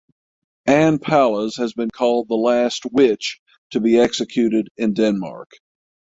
Anne 0.65 0.97
Palles 0.97 1.57
has 1.57 1.73
been 1.73 1.91
called 1.91 2.27
the 2.27 2.33
last 2.33 2.85
"witch" 2.91 3.39
to 3.69 3.79
be 3.79 3.99
executed 3.99 4.67
in 4.75 4.93
Denmark. 4.95 5.51